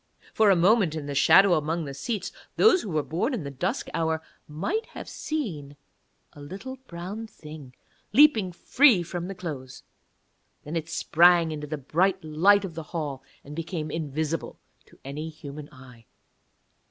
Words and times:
For 0.33 0.49
a 0.49 0.55
moment, 0.55 0.95
in 0.95 1.05
the 1.05 1.13
shadow 1.13 1.53
among 1.53 1.85
the 1.85 1.93
seats, 1.93 2.31
those 2.55 2.81
who 2.81 2.89
were 2.89 3.03
born 3.03 3.35
in 3.35 3.43
the 3.43 3.51
dusk 3.51 3.87
hour 3.93 4.19
might 4.47 4.87
have 4.87 5.07
seen 5.07 5.75
a 6.33 6.41
little 6.41 6.77
brown 6.87 7.27
thing 7.27 7.75
leaping 8.11 8.51
free 8.51 9.03
from 9.03 9.27
the 9.27 9.35
clothes, 9.35 9.83
then 10.63 10.75
it 10.75 10.89
sprang 10.89 11.51
into 11.51 11.67
the 11.67 11.77
bright 11.77 12.23
light 12.23 12.65
of 12.65 12.73
the 12.73 12.81
hall, 12.97 13.21
and 13.43 13.55
became 13.55 13.91
invisible 13.91 14.57
to 14.87 14.97
any 15.05 15.29
human 15.29 15.69
eye. 15.71 16.07